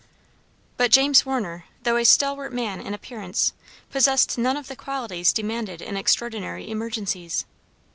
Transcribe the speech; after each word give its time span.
But 0.77 0.89
James 0.89 1.27
Warner, 1.27 1.65
though 1.83 1.95
a 1.97 2.03
stalwart 2.05 2.51
man 2.51 2.81
in 2.81 2.95
appearance, 2.95 3.53
possessed 3.91 4.35
none 4.35 4.57
of 4.57 4.67
the 4.67 4.75
qualities 4.75 5.31
demanded 5.31 5.79
in 5.79 5.95
extraordinary 5.95 6.71
emergencies. 6.71 7.45